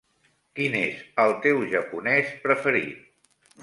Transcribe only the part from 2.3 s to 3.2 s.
preferit?